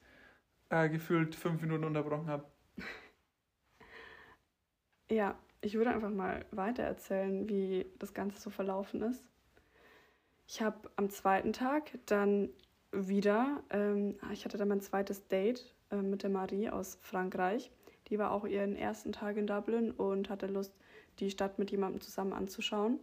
[0.74, 2.46] äh, gefühlt fünf Minuten unterbrochen habe?
[5.10, 9.24] Ja, ich würde einfach mal weiter erzählen, wie das Ganze so verlaufen ist.
[10.48, 12.50] Ich habe am zweiten Tag dann
[12.92, 17.70] wieder, ähm, ich hatte dann mein zweites Date äh, mit der Marie aus Frankreich.
[18.08, 20.74] Die war auch ihren ersten Tag in Dublin und hatte Lust,
[21.20, 23.00] die Stadt mit jemandem zusammen anzuschauen.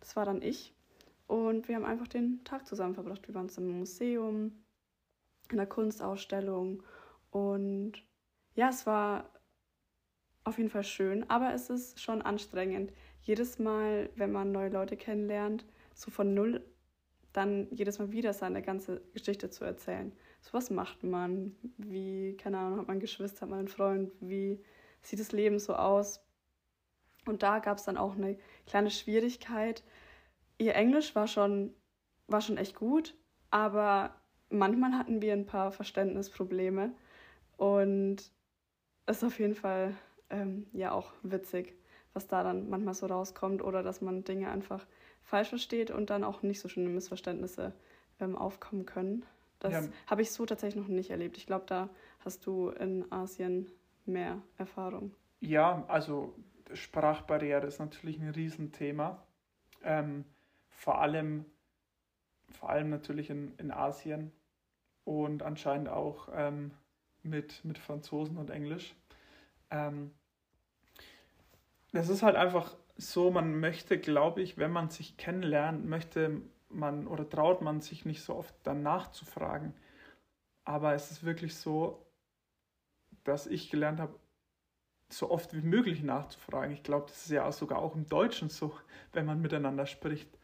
[0.00, 0.74] Das war dann ich.
[1.28, 3.28] Und wir haben einfach den Tag zusammen verbracht.
[3.28, 4.64] Wir waren zusammen im Museum,
[5.50, 6.82] in der Kunstausstellung.
[7.32, 7.94] Und
[8.54, 9.32] ja, es war
[10.44, 12.92] auf jeden Fall schön, aber es ist schon anstrengend.
[13.22, 15.64] Jedes Mal, wenn man neue Leute kennenlernt,
[15.94, 16.64] so von null,
[17.32, 20.12] dann jedes Mal wieder seine ganze Geschichte zu erzählen.
[20.42, 21.56] So was macht man?
[21.78, 24.12] Wie, keine Ahnung, hat man Geschwister, hat man einen Freund?
[24.20, 24.62] Wie
[25.00, 26.20] sieht das Leben so aus?
[27.24, 29.82] Und da gab es dann auch eine kleine Schwierigkeit.
[30.58, 31.74] Ihr Englisch war schon,
[32.26, 33.14] war schon echt gut,
[33.50, 36.92] aber manchmal hatten wir ein paar Verständnisprobleme.
[37.56, 38.32] Und
[39.06, 39.94] es ist auf jeden Fall
[40.30, 41.74] ähm, ja auch witzig,
[42.12, 44.86] was da dann manchmal so rauskommt oder dass man Dinge einfach
[45.22, 47.72] falsch versteht und dann auch nicht so schöne Missverständnisse
[48.20, 49.24] ähm, aufkommen können.
[49.58, 49.92] Das Ja.
[50.06, 51.36] habe ich so tatsächlich noch nicht erlebt.
[51.36, 51.88] Ich glaube, da
[52.24, 53.70] hast du in Asien
[54.06, 55.14] mehr Erfahrung.
[55.40, 56.34] Ja, also
[56.72, 59.22] Sprachbarriere ist natürlich ein Riesenthema.
[59.84, 60.24] Ähm,
[60.68, 61.44] vor allem,
[62.50, 64.32] vor allem natürlich in, in Asien
[65.04, 66.72] und anscheinend auch ähm,
[67.22, 68.94] mit, mit Franzosen und Englisch.
[69.70, 70.12] Ähm,
[71.92, 77.06] das ist halt einfach so, man möchte, glaube ich, wenn man sich kennenlernt, möchte man
[77.06, 79.74] oder traut man sich nicht so oft danach zu fragen.
[80.64, 82.06] Aber es ist wirklich so,
[83.24, 84.18] dass ich gelernt habe,
[85.08, 86.72] so oft wie möglich nachzufragen.
[86.72, 88.74] Ich glaube, das ist ja sogar auch im Deutschen so,
[89.12, 90.38] wenn man miteinander spricht.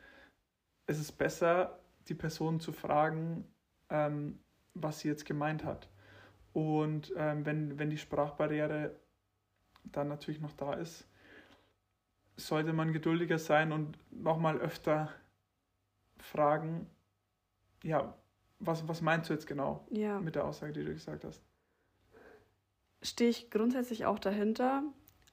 [0.86, 3.46] Es ist besser, die Person zu fragen,
[3.88, 4.38] ähm,
[4.74, 5.88] was sie jetzt gemeint hat.
[6.52, 8.94] Und ähm, wenn, wenn die Sprachbarriere
[9.84, 11.06] dann natürlich noch da ist,
[12.36, 15.10] sollte man geduldiger sein und nochmal öfter
[16.18, 16.88] fragen,
[17.82, 18.14] ja,
[18.58, 21.42] was, was meinst du jetzt genau Ja, mit der Aussage, die du gesagt hast?
[23.02, 24.82] stehe ich grundsätzlich auch dahinter,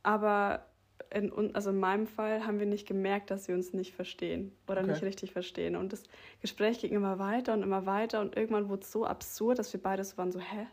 [0.04, 0.66] aber
[1.12, 4.82] in, also in meinem Fall haben wir nicht gemerkt, dass wir uns nicht verstehen oder
[4.82, 4.92] okay.
[4.92, 5.76] nicht richtig verstehen.
[5.76, 6.04] Und das
[6.42, 9.82] Gespräch ging immer weiter und immer weiter und irgendwann wurde es so absurd, dass wir
[9.82, 10.68] beide so waren so, hä?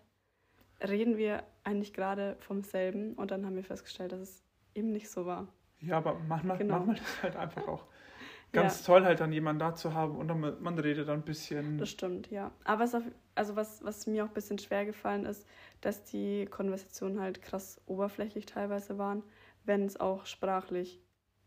[0.83, 3.15] Reden wir eigentlich gerade vom selben?
[3.15, 5.49] Und dann haben wir festgestellt, dass es eben nicht so war.
[5.81, 6.75] Ja, aber manchmal, genau.
[6.79, 7.87] manchmal ist es halt einfach auch
[8.53, 8.87] ganz ja.
[8.87, 11.79] toll, halt dann jemanden da zu haben und dann, man redet dann ein bisschen.
[11.79, 12.53] Das stimmt, ja.
[12.65, 13.03] Aber es auf,
[13.35, 15.47] also was, was mir auch ein bisschen schwer gefallen ist,
[15.81, 19.23] dass die Konversationen halt krass oberflächlich teilweise waren
[19.65, 21.01] wenn es auch sprachlich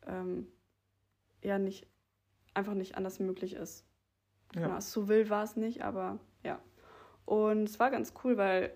[0.07, 0.47] ähm,
[1.43, 1.87] ja nicht
[2.53, 3.85] einfach nicht anders möglich ist.
[4.53, 4.67] Ja.
[4.67, 6.59] Genau, so will war es nicht, aber ja.
[7.25, 8.71] Und es war ganz cool, weil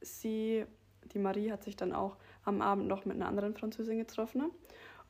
[0.00, 0.64] sie,
[1.12, 4.42] die Marie, hat sich dann auch am Abend noch mit einer anderen Französin getroffen.
[4.42, 4.50] Ne?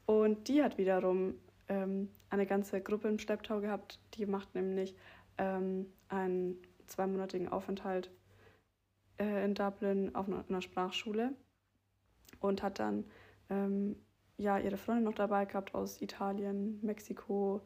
[0.06, 1.34] Und die hat wiederum
[1.68, 3.98] ähm, eine ganze Gruppe im Schlepptau gehabt.
[4.14, 4.94] Die macht nämlich
[5.38, 8.10] ähm, einen zweimonatigen Aufenthalt
[9.18, 11.34] äh, in Dublin auf einer, Sprachschule
[12.40, 13.04] und hat dann
[13.50, 13.96] ähm,
[14.36, 17.60] ja, ihre Freundin noch dabei gehabt aus Italien, Mexiko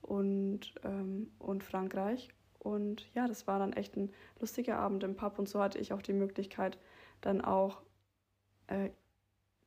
[0.00, 2.28] und, ähm, und Frankreich.
[2.62, 5.92] Und ja, das war dann echt ein lustiger Abend im Pub und so hatte ich
[5.92, 6.78] auch die Möglichkeit,
[7.20, 7.82] dann auch
[8.68, 8.90] äh,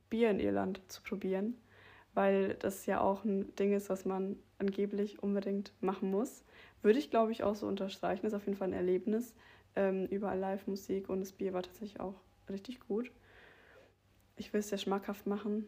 [0.09, 1.55] Bier in Irland zu probieren,
[2.13, 6.45] weil das ja auch ein Ding ist, was man angeblich unbedingt machen muss.
[6.81, 8.23] Würde ich, glaube ich, auch so unterstreichen.
[8.23, 9.35] Das ist auf jeden Fall ein Erlebnis.
[9.75, 12.15] Ähm, überall Live-Musik und das Bier war tatsächlich auch
[12.49, 13.11] richtig gut
[14.37, 15.65] ich will es dir schmackhaft machen,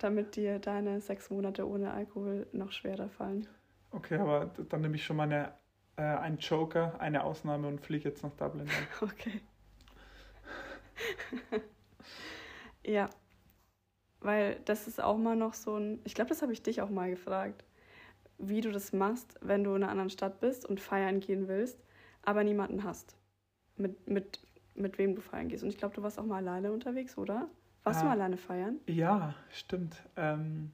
[0.00, 3.46] damit dir deine sechs Monate ohne Alkohol noch schwerer fallen.
[3.90, 5.52] Okay, aber dann nehme ich schon mal eine,
[5.98, 8.68] äh, einen Joker, eine Ausnahme und fliege jetzt nach Dublin.
[9.00, 9.40] Okay.
[12.84, 13.08] ja,
[14.20, 16.90] weil das ist auch mal noch so ein, ich glaube, das habe ich dich auch
[16.90, 17.64] mal gefragt,
[18.38, 21.78] wie du das machst, wenn du in einer anderen Stadt bist und feiern gehen willst,
[22.22, 23.16] aber niemanden hast,
[23.76, 24.40] mit, mit,
[24.74, 25.62] mit wem du feiern gehst.
[25.62, 27.48] Und ich glaube, du warst auch mal alleine unterwegs, oder?
[27.84, 28.80] Warst äh, du mal alleine feiern?
[28.86, 30.02] Ja, stimmt.
[30.16, 30.72] Ähm,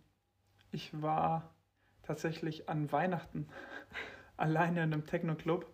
[0.72, 1.54] ich war
[2.02, 3.48] tatsächlich an Weihnachten
[4.36, 5.66] alleine in einem Techno-Club.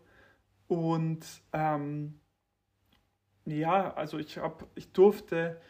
[0.68, 2.20] Und ähm,
[3.44, 5.60] ja, also ich, hab, ich durfte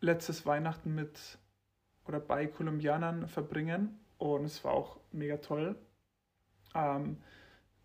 [0.00, 1.38] letztes Weihnachten mit
[2.06, 5.76] oder bei Kolumbianern verbringen und es war auch mega toll.
[6.74, 7.18] Ähm,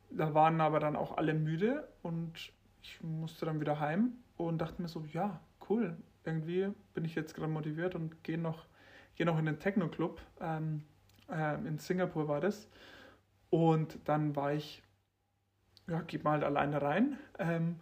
[0.10, 4.82] da waren aber dann auch alle müde und ich musste dann wieder heim und dachte
[4.82, 8.66] mir so, ja, cool, irgendwie bin ich jetzt gerade motiviert und gehe noch,
[9.16, 10.22] geh noch in den Techno-Club.
[10.40, 10.84] Ähm,
[11.30, 12.68] äh, in Singapur war das.
[13.52, 14.82] Und dann war ich,
[15.88, 17.20] ja, geh mal halt alleine rein.
[17.38, 17.76] Ähm,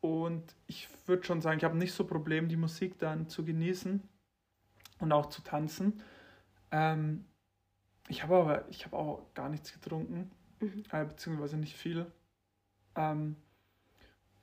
[0.00, 4.02] und ich würde schon sagen, ich habe nicht so Problem, die Musik dann zu genießen
[4.98, 6.02] und auch zu tanzen.
[6.72, 7.26] Ähm,
[8.08, 10.82] ich habe aber, ich habe auch gar nichts getrunken, mhm.
[10.90, 12.06] äh, beziehungsweise nicht viel.
[12.96, 13.36] Ähm,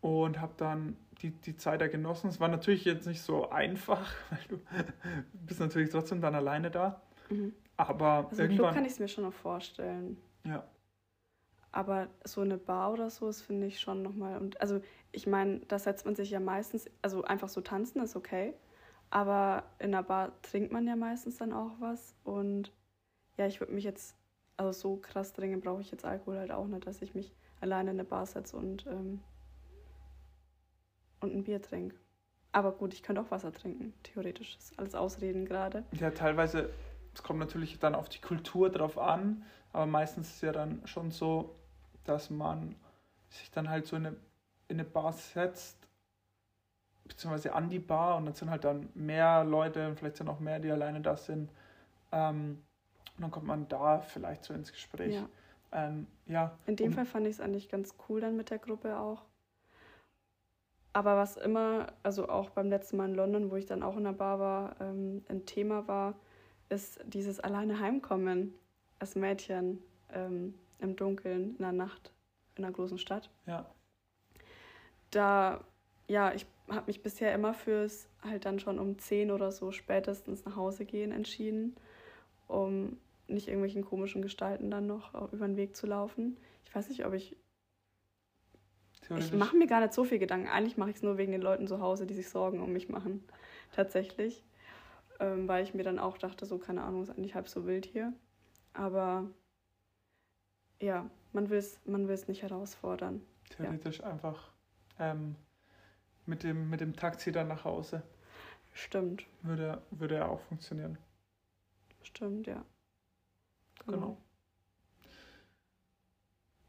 [0.01, 2.29] und habe dann die, die Zeit da genossen.
[2.29, 4.59] Es war natürlich jetzt nicht so einfach, weil du
[5.33, 7.01] bist natürlich trotzdem dann alleine da.
[7.29, 7.53] Mhm.
[7.75, 8.57] Aber also irgendwann...
[8.57, 10.17] Club kann ich es mir schon noch vorstellen.
[10.47, 10.63] Ja.
[11.71, 14.39] Aber so eine Bar oder so, das finde ich schon nochmal.
[14.39, 14.81] Und also
[15.11, 18.53] ich meine, da setzt man sich ja meistens, also einfach so tanzen ist okay.
[19.09, 22.15] Aber in einer Bar trinkt man ja meistens dann auch was.
[22.23, 22.71] Und
[23.37, 24.15] ja, ich würde mich jetzt,
[24.57, 27.91] also so krass dringend brauche ich jetzt Alkohol halt auch nicht, dass ich mich alleine
[27.91, 29.19] in eine Bar setze und ähm,
[31.19, 31.95] und ein Bier trinke.
[32.51, 34.55] Aber gut, ich könnte auch Wasser trinken, theoretisch.
[34.55, 35.83] Das ist alles Ausreden gerade.
[35.93, 36.69] Ja, teilweise,
[37.13, 39.43] es kommt natürlich dann auf die Kultur drauf an,
[39.77, 41.53] aber meistens ist es ja dann schon so,
[42.03, 42.75] dass man
[43.29, 44.15] sich dann halt so in eine,
[44.69, 45.77] in eine Bar setzt,
[47.05, 50.39] beziehungsweise an die Bar und dann sind halt dann mehr Leute und vielleicht sind auch
[50.39, 51.51] mehr, die alleine da sind.
[52.11, 52.63] Ähm,
[53.17, 55.13] und dann kommt man da vielleicht so ins Gespräch.
[55.13, 55.29] Ja.
[55.71, 56.57] Ähm, ja.
[56.65, 59.25] In dem Fall fand ich es eigentlich ganz cool dann mit der Gruppe auch.
[60.93, 64.05] Aber was immer, also auch beim letzten Mal in London, wo ich dann auch in
[64.05, 66.15] der Bar war, ähm, ein Thema war,
[66.67, 68.55] ist dieses alleine Heimkommen
[68.99, 69.81] als Mädchen
[70.13, 72.11] ähm, im Dunkeln, in der Nacht,
[72.55, 73.29] in einer großen Stadt.
[73.45, 73.65] Ja.
[75.11, 75.63] Da,
[76.07, 80.45] ja, ich habe mich bisher immer fürs halt dann schon um 10 oder so spätestens
[80.45, 81.75] nach Hause gehen entschieden,
[82.47, 86.37] um nicht irgendwelchen komischen Gestalten dann noch über den Weg zu laufen.
[86.65, 87.37] Ich weiß nicht, ob ich
[89.15, 90.47] ich mache mir gar nicht so viel Gedanken.
[90.47, 92.89] Eigentlich mache ich es nur wegen den Leuten zu Hause, die sich Sorgen um mich
[92.89, 93.23] machen.
[93.71, 94.43] Tatsächlich.
[95.19, 97.85] Ähm, weil ich mir dann auch dachte, so, keine Ahnung, ist eigentlich halb so wild
[97.85, 98.13] hier.
[98.77, 99.25] Aber
[100.79, 103.21] ja, man will es man will's nicht herausfordern.
[103.49, 104.11] Theoretisch ja.
[104.11, 104.51] einfach
[104.99, 105.35] ähm,
[106.27, 108.03] mit, dem, mit dem Taxi dann nach Hause.
[108.73, 109.25] Stimmt.
[109.41, 110.99] Würde, würde ja auch funktionieren.
[112.03, 112.63] Stimmt, ja.
[113.85, 113.97] Genau.
[113.97, 114.17] genau.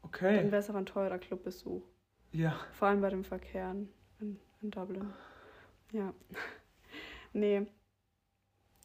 [0.01, 0.37] Okay.
[0.37, 1.83] Dann wäre es aber ein teurer Clubbesuch.
[2.31, 2.59] Ja.
[2.73, 3.75] Vor allem bei dem Verkehr
[4.19, 5.13] in, in Dublin.
[5.91, 6.13] Ja.
[7.33, 7.67] nee.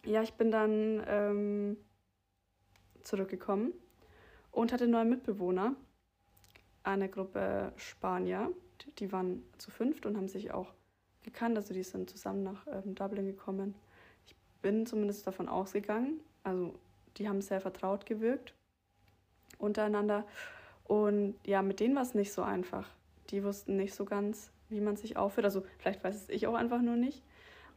[0.05, 1.77] Ja, ich bin dann ähm,
[3.05, 3.73] zurückgekommen
[4.51, 5.75] und hatte neue Mitbewohner.
[6.83, 8.51] Eine Gruppe Spanier,
[8.99, 10.73] die, waren zu fünft und haben sich auch
[11.23, 11.57] gekannt.
[11.57, 13.75] Also die sind zusammen nach ähm, Dublin gekommen.
[14.27, 16.21] Ich bin zumindest davon ausgegangen.
[16.43, 16.75] Also
[17.17, 18.55] die haben sehr vertraut gewirkt
[19.59, 20.27] untereinander.
[20.85, 22.89] Und ja, mit denen war es nicht so einfach.
[23.31, 25.47] Die wussten nicht so ganz, wie man sich aufführt.
[25.47, 27.23] Also vielleicht weiß es ich auch einfach nur nicht.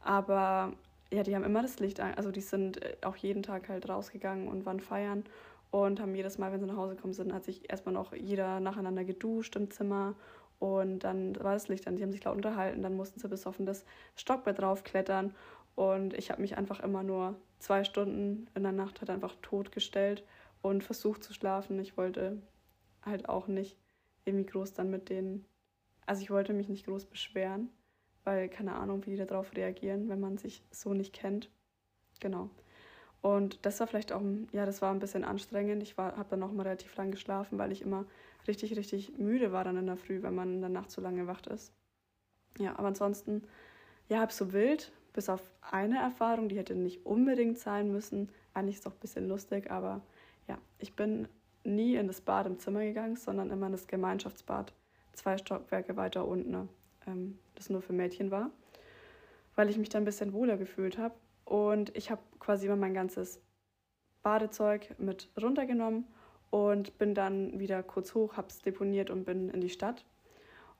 [0.00, 0.74] Aber
[1.12, 2.14] ja, die haben immer das Licht an.
[2.14, 5.24] Also die sind äh, auch jeden Tag halt rausgegangen und waren feiern
[5.70, 8.60] und haben jedes Mal, wenn sie nach Hause gekommen sind, hat sich erstmal noch jeder
[8.60, 10.14] nacheinander geduscht im Zimmer
[10.58, 11.96] und dann war das Licht an.
[11.96, 13.84] Die haben sich laut unterhalten, dann mussten sie besoffen das
[14.16, 15.34] Stockbett draufklettern
[15.74, 20.24] und ich habe mich einfach immer nur zwei Stunden in der Nacht halt einfach totgestellt
[20.62, 21.78] und versucht zu schlafen.
[21.78, 22.42] Ich wollte
[23.04, 23.78] halt auch nicht
[24.24, 25.44] irgendwie groß dann mit denen,
[26.06, 27.70] also ich wollte mich nicht groß beschweren,
[28.28, 31.48] weil keine Ahnung, wie die darauf reagieren, wenn man sich so nicht kennt.
[32.20, 32.50] Genau.
[33.22, 34.20] Und das war vielleicht auch,
[34.52, 35.82] ja, das war ein bisschen anstrengend.
[35.82, 38.04] Ich habe dann noch mal relativ lang geschlafen, weil ich immer
[38.46, 41.26] richtig, richtig müde war dann in der Früh, wenn man in der Nacht so lange
[41.26, 41.72] wacht ist.
[42.58, 43.42] Ja, aber ansonsten,
[44.08, 48.28] ja, halb so wild, bis auf eine Erfahrung, die hätte nicht unbedingt sein müssen.
[48.52, 50.02] Eigentlich ist es auch ein bisschen lustig, aber
[50.48, 51.28] ja, ich bin
[51.64, 54.74] nie in das Bad im Zimmer gegangen, sondern immer in das Gemeinschaftsbad,
[55.14, 56.68] zwei Stockwerke weiter unten,
[57.08, 58.50] ähm, das nur für Mädchen war,
[59.56, 61.14] weil ich mich da ein bisschen wohler gefühlt habe.
[61.44, 63.40] Und ich habe quasi immer mein ganzes
[64.22, 66.04] Badezeug mit runtergenommen
[66.50, 70.04] und bin dann wieder kurz hoch, habe es deponiert und bin in die Stadt.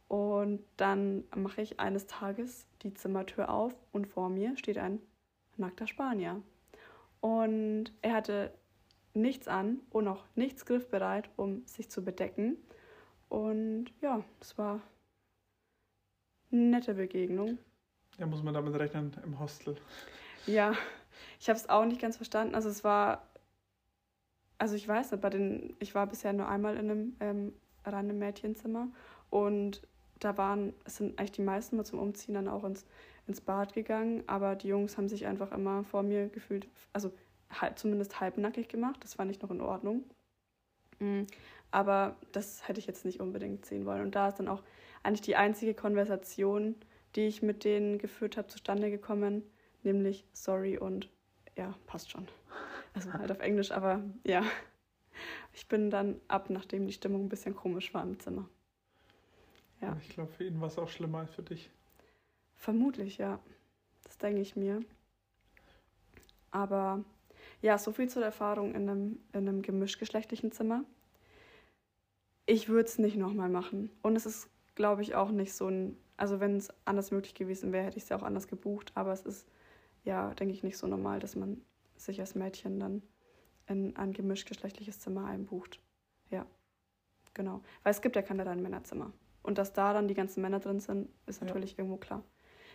[0.08, 5.00] Und dann mache ich eines Tages die Zimmertür auf und vor mir steht ein
[5.56, 6.42] nackter Spanier.
[7.20, 8.52] Und er hatte
[9.12, 12.56] nichts an und auch nichts griffbereit, um sich zu bedecken.
[13.28, 14.80] Und ja, es war
[16.50, 17.58] nette Begegnung.
[18.18, 19.76] Ja, muss man damit rechnen im Hostel.
[20.46, 20.72] Ja,
[21.38, 22.54] ich habe es auch nicht ganz verstanden.
[22.54, 23.26] Also es war,
[24.58, 27.52] also ich weiß nicht, bei den, ich war bisher nur einmal in einem ähm,
[27.84, 28.88] reinen Mädchenzimmer
[29.30, 29.82] und
[30.20, 32.84] da waren, es sind eigentlich die meisten mal zum Umziehen dann auch ins,
[33.26, 37.12] ins Bad gegangen, aber die Jungs haben sich einfach immer vor mir gefühlt, also
[37.50, 38.98] halb, zumindest halbnackig gemacht.
[39.02, 40.04] Das fand ich noch in Ordnung.
[40.98, 41.26] Mhm.
[41.70, 44.02] Aber das hätte ich jetzt nicht unbedingt sehen wollen.
[44.02, 44.62] Und da ist dann auch
[45.02, 46.74] eigentlich die einzige Konversation,
[47.14, 49.42] die ich mit denen geführt habe, zustande gekommen,
[49.82, 51.08] nämlich sorry und
[51.56, 52.28] ja, passt schon.
[52.94, 54.42] Also halt auf Englisch, aber ja.
[55.52, 58.48] Ich bin dann ab, nachdem die Stimmung ein bisschen komisch war im Zimmer.
[59.80, 59.96] Ja.
[60.00, 61.70] Ich glaube, für ihn war es auch schlimmer als für dich.
[62.54, 63.38] Vermutlich, ja.
[64.04, 64.80] Das denke ich mir.
[66.50, 67.04] Aber
[67.61, 70.84] ja, so viel zur Erfahrung in einem, in einem gemischtgeschlechtlichen Zimmer.
[72.46, 73.90] Ich würde es nicht nochmal machen.
[74.02, 75.98] Und es ist, glaube ich, auch nicht so ein.
[76.16, 78.92] Also, wenn es anders möglich gewesen wäre, hätte ich es ja auch anders gebucht.
[78.94, 79.46] Aber es ist,
[80.04, 81.60] ja, denke ich, nicht so normal, dass man
[81.96, 83.02] sich als Mädchen dann
[83.66, 85.80] in ein gemischtgeschlechtliches Zimmer einbucht.
[86.30, 86.46] Ja,
[87.34, 87.60] genau.
[87.82, 89.12] Weil es gibt ja keine reinen Männerzimmer.
[89.42, 91.78] Und dass da dann die ganzen Männer drin sind, ist natürlich ja.
[91.78, 92.22] irgendwo klar.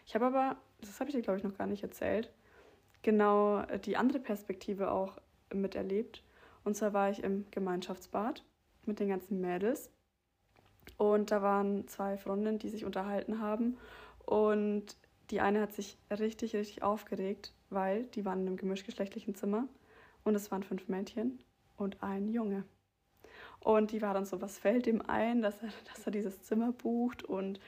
[0.05, 2.31] Ich habe aber, das habe ich dir, glaube ich, noch gar nicht erzählt,
[3.01, 5.17] genau die andere Perspektive auch
[5.53, 6.23] miterlebt.
[6.63, 8.43] Und zwar war ich im Gemeinschaftsbad
[8.85, 9.89] mit den ganzen Mädels.
[10.97, 13.77] Und da waren zwei Freundinnen, die sich unterhalten haben.
[14.25, 14.95] Und
[15.31, 19.67] die eine hat sich richtig, richtig aufgeregt, weil die waren in einem gemischgeschlechtlichen Zimmer.
[20.23, 21.39] Und es waren fünf Mädchen
[21.77, 22.63] und ein Junge.
[23.59, 26.71] Und die war dann so, was fällt ihm ein, dass er, dass er dieses Zimmer
[26.71, 27.59] bucht und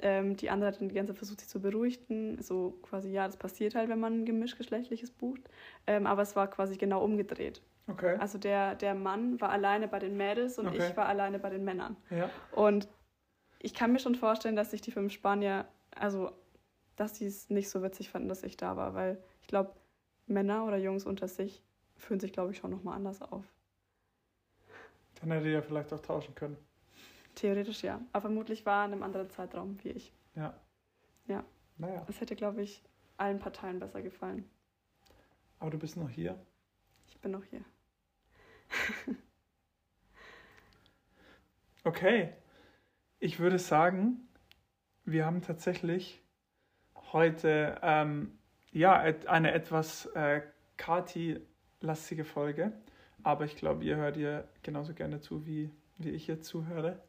[0.00, 2.42] ähm, die andere hat dann die ganze Zeit versucht, sich zu beruhigen.
[2.42, 5.42] So quasi, ja, das passiert halt, wenn man ein gemischgeschlechtliches bucht.
[5.86, 7.62] Ähm, aber es war quasi genau umgedreht.
[7.88, 8.16] Okay.
[8.16, 10.88] Also der, der Mann war alleine bei den Mädels und okay.
[10.88, 11.96] ich war alleine bei den Männern.
[12.10, 12.30] Ja.
[12.52, 12.88] Und
[13.58, 16.32] ich kann mir schon vorstellen, dass sich die fünf Spanier, also
[16.96, 19.74] dass sie es nicht so witzig fanden, dass ich da war, weil ich glaube,
[20.26, 21.62] Männer oder Jungs unter sich
[21.96, 23.44] fühlen sich, glaube ich, schon nochmal anders auf.
[25.20, 26.56] Dann hätte ihr ja vielleicht auch tauschen können.
[27.34, 28.00] Theoretisch ja.
[28.12, 30.12] Aber vermutlich war in einem anderen Zeitraum wie ich.
[30.34, 30.54] Ja.
[31.26, 31.44] Ja.
[31.78, 32.02] Naja.
[32.06, 32.82] Das hätte, glaube ich,
[33.16, 34.48] allen Parteien besser gefallen.
[35.58, 36.38] Aber du bist noch hier?
[37.06, 37.64] Ich bin noch hier.
[41.84, 42.32] okay.
[43.18, 44.28] Ich würde sagen,
[45.04, 46.22] wir haben tatsächlich
[47.12, 48.38] heute ähm,
[48.72, 48.94] ja,
[49.26, 50.42] eine etwas äh,
[50.76, 52.72] Kati-lastige Folge.
[53.22, 57.00] Aber ich glaube, ihr hört ihr genauso gerne zu, wie, wie ich jetzt zuhöre.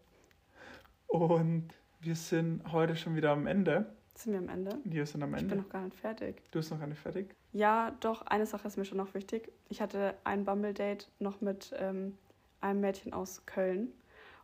[1.08, 3.96] Und wir sind heute schon wieder am Ende.
[4.16, 4.78] Sind wir am Ende?
[4.84, 5.46] Wir sind am Ende.
[5.46, 6.42] Ich bin noch gar nicht fertig.
[6.52, 7.36] Du bist noch gar nicht fertig?
[7.52, 9.52] Ja, doch, eine Sache ist mir schon noch wichtig.
[9.70, 12.18] Ich hatte ein Bumble-Date noch mit ähm,
[12.62, 13.92] einem Mädchen aus Köln.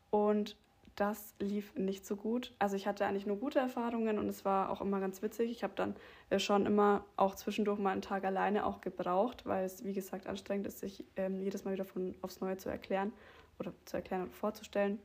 [0.09, 0.55] Und
[0.95, 2.53] das lief nicht so gut.
[2.59, 5.49] Also ich hatte eigentlich nur gute Erfahrungen und es war auch immer ganz witzig.
[5.49, 5.95] Ich habe dann
[6.30, 10.28] äh, schon immer auch zwischendurch mal einen Tag alleine auch gebraucht, weil es, wie gesagt,
[10.28, 13.13] anstrengend ist, sich ähm, jedes Mal wieder von aufs Neue zu erklären
[13.59, 14.99] oder zu erklären und vorzustellen.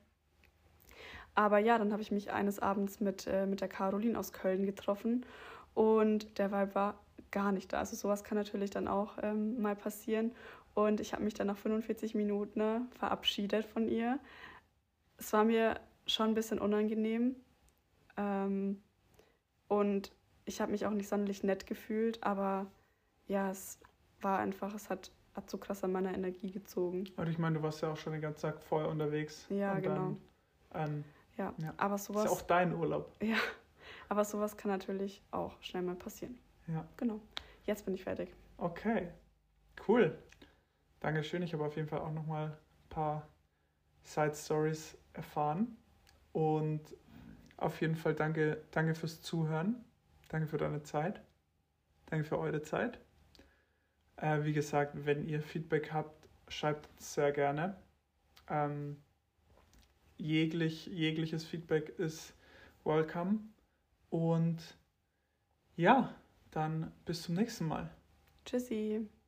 [1.34, 4.66] Aber ja, dann habe ich mich eines Abends mit, äh, mit der Caroline aus Köln
[4.66, 5.26] getroffen
[5.74, 6.94] und der Vibe war
[7.30, 7.78] gar nicht da.
[7.78, 10.32] Also sowas kann natürlich dann auch ähm, mal passieren.
[10.74, 14.18] Und ich habe mich dann nach 45 Minuten ne, verabschiedet von ihr
[15.18, 17.36] es war mir schon ein bisschen unangenehm.
[18.16, 18.82] Ähm,
[19.68, 20.12] und
[20.44, 22.66] ich habe mich auch nicht sonderlich nett gefühlt, aber
[23.26, 23.78] ja, es
[24.20, 27.04] war einfach, es hat, hat so krass an meiner Energie gezogen.
[27.16, 29.46] Und ich meine, du warst ja auch schon den ganzen Tag vorher unterwegs.
[29.48, 30.16] Ja, genau.
[30.70, 31.04] Dann, ähm,
[31.36, 31.54] ja.
[31.58, 32.24] ja, aber sowas.
[32.24, 33.12] Ist ja auch dein Urlaub.
[33.22, 33.36] Ja,
[34.08, 36.38] aber sowas kann natürlich auch schnell mal passieren.
[36.66, 36.86] Ja.
[36.96, 37.20] Genau.
[37.64, 38.34] Jetzt bin ich fertig.
[38.58, 39.08] Okay,
[39.88, 40.18] cool.
[41.00, 41.42] Dankeschön.
[41.42, 43.28] Ich habe auf jeden Fall auch noch mal ein paar
[44.02, 45.76] Side Stories erfahren.
[46.32, 46.82] Und
[47.56, 49.84] auf jeden Fall danke, danke fürs Zuhören.
[50.28, 51.20] Danke für deine Zeit.
[52.06, 52.98] Danke für eure Zeit.
[54.16, 57.76] Äh, wie gesagt, wenn ihr Feedback habt, schreibt sehr gerne.
[58.48, 59.02] Ähm,
[60.16, 62.34] jeglich, jegliches Feedback ist
[62.84, 63.40] welcome.
[64.10, 64.58] Und
[65.76, 66.14] ja,
[66.50, 67.90] dann bis zum nächsten Mal.
[68.44, 69.08] Tschüssi.